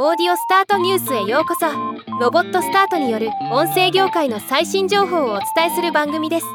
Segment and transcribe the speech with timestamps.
[0.00, 1.66] オーディオスタートニュースへようこそ。
[2.20, 6.46] ロボットスタートによる音声業界の最新情報をお伝えする番組です。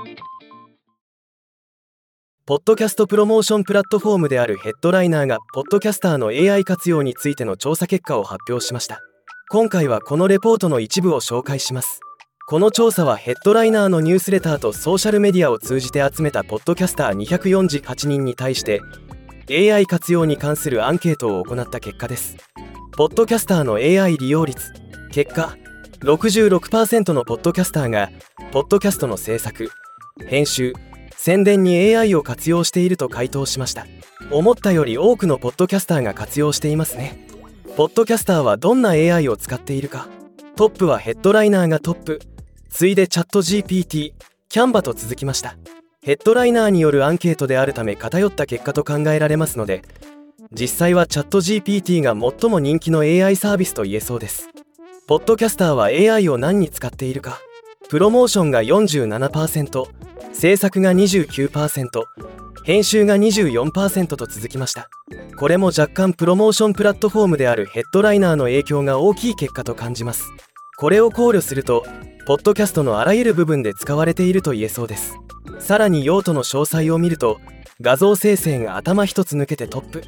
[2.45, 9.01] ポッドキャストプロモーションプラットフォームであるヘッドライナーがポッドキャスターの AI 活用についての調査結果を発表しました。
[9.51, 11.99] 今回はこのレポートの一部を紹介します。
[12.47, 18.79] この調査はヘッドライナーのニュースレターとソーシャルメディアを通じて集めたポッドキャスター248人に対して
[19.51, 22.37] AI 活用に関するアンケートを行った結果です。
[22.95, 24.71] ポッドキャスターの AI 利用率。
[25.11, 25.57] 結果
[26.01, 28.11] 66%のポッドキャスターが
[28.51, 29.71] ポッドキャストの制作
[30.27, 30.73] 編集
[31.15, 33.87] 宣伝に AI を活用していると回答しました。
[34.29, 37.27] 思ったより多くのポッドキャスターが活用していますね。
[37.75, 40.07] ポッドキャスターはどんな AI を使っているか。
[40.55, 42.19] トップはヘッドライナーがトップ。
[42.69, 44.13] 次いでチャット GPT
[44.49, 45.57] キャンバと続きました。
[46.03, 49.81] ヘッドライナーによるアンケートであるため偏った結果と考えられますので
[50.53, 54.49] 実際はチャット GPT が最も人気の AI サービスと言えそうです。
[55.07, 57.41] ポッドキャスターは AI を何に使っているか。
[57.89, 59.85] プロモーションが47%
[60.31, 61.89] 制作が29%
[62.63, 64.89] 編集が24%と続きました。
[65.37, 70.31] これも若干プロモーションプラットフォームであるヘッドライナーの影響が大きい結果と感じます。
[70.77, 71.83] これを考慮すると
[72.25, 75.15] ポッドキャストのあらゆる部分で使われていると言えそうです。
[75.59, 77.39] さらに用途の詳細を見ると
[77.81, 80.03] 画像生成が頭一つ抜けてトップ。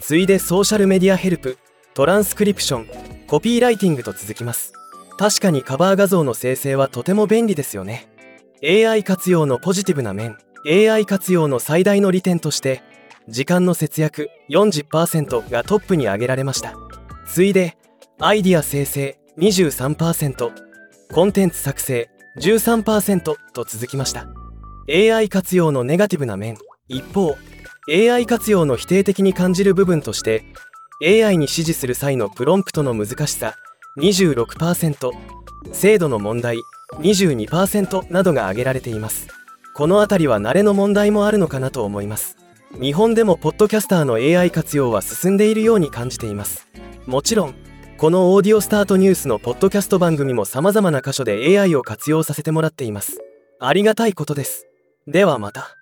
[0.00, 1.58] 次いでソーシャルメディアヘルプ
[1.94, 2.86] トランスクリプション
[3.26, 4.72] コピーライティングと続きます。
[5.18, 8.08] 確かにカバー画像の生成はとても便利ですよね。
[8.62, 12.82] AI 活用のポジティブな面 AI 活用の最大の利点として
[13.28, 16.74] 時間の節約40%がトップに挙げられました。
[17.26, 17.76] 次いで
[18.20, 20.52] アイディア生成23%
[21.12, 24.28] コンテンツ作成13%と続きました。
[24.90, 26.56] AI 活用のネガティブな面
[26.88, 27.36] 一方
[27.90, 30.44] AI 活用の否定的に感じる部分として
[31.02, 33.54] AI に指示する際のプロンプトの難しさ
[33.98, 35.10] 26%
[35.72, 36.58] 精度の問題
[36.96, 39.28] 22%などが挙げられています。
[39.74, 42.36] この辺りは慣れの問題もあるのかなと思います。
[42.80, 46.66] 日本でもポッドキャスターの AI 活用は進んでいるように感じています。
[47.06, 47.54] もちろん
[47.96, 53.18] このオーディオスタートニュースのポッドキャスト番組も様々な箇所で AI を活用させてもらっています。
[53.60, 54.66] ありがたいことです。
[55.06, 55.77] ではまた。